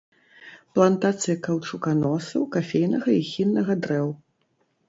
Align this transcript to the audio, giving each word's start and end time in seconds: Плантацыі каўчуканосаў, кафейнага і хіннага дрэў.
Плантацыі 0.77 1.35
каўчуканосаў, 1.47 2.41
кафейнага 2.57 3.09
і 3.19 3.21
хіннага 3.31 3.73
дрэў. 3.85 4.09